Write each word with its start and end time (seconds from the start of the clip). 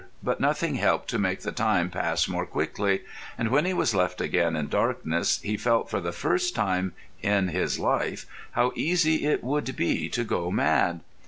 But 0.23 0.39
nothing 0.39 0.77
helped 0.77 1.11
to 1.11 1.19
make 1.19 1.41
the 1.41 1.51
time 1.51 1.91
pass 1.91 2.27
more 2.27 2.47
quickly, 2.47 3.01
and 3.37 3.49
when 3.49 3.65
he 3.65 3.73
was 3.75 3.93
left 3.93 4.19
again 4.19 4.55
in 4.55 4.67
darkness 4.67 5.39
he 5.43 5.57
felt 5.57 5.91
for 5.91 6.01
the 6.01 6.11
first 6.11 6.55
time 6.55 6.93
in 7.21 7.49
his 7.49 7.77
life 7.77 8.25
how 8.53 8.71
easy 8.73 9.27
it 9.27 9.43
would 9.43 9.75
be 9.75 10.09
to 10.09 10.23
go 10.23 10.49
mad. 10.49 11.01